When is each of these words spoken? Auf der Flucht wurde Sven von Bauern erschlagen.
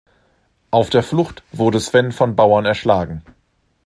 Auf 0.71 0.89
der 0.89 1.03
Flucht 1.03 1.43
wurde 1.51 1.79
Sven 1.79 2.11
von 2.11 2.35
Bauern 2.35 2.65
erschlagen. 2.65 3.21